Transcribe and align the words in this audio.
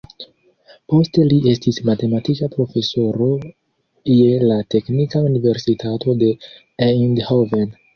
Poste 0.93 1.25
li 1.31 1.37
estis 1.51 1.77
matematika 1.91 2.49
profesoro 2.57 3.29
je 4.17 4.43
la 4.49 4.61
teknika 4.77 5.27
universitato 5.33 6.21
en 6.21 6.31
Eindhoven. 6.93 7.75